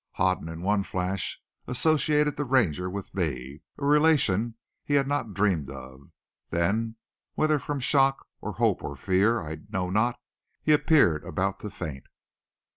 [0.13, 5.69] Hoden in one flash associated the Ranger with me a relation he had not dreamed
[5.69, 5.99] of.
[6.49, 6.95] Then,
[7.35, 10.19] whether from shock or hope or fear I know not,
[10.63, 12.07] he appeared about to faint.